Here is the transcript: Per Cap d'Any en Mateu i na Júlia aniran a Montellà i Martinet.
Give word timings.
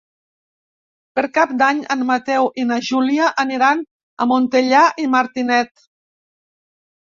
Per 1.19 1.23
Cap 1.35 1.53
d'Any 1.59 1.81
en 1.97 2.01
Mateu 2.13 2.49
i 2.63 2.67
na 2.71 2.79
Júlia 2.89 3.29
aniran 3.45 3.87
a 4.27 4.31
Montellà 4.35 4.85
i 5.07 5.09
Martinet. 5.21 5.79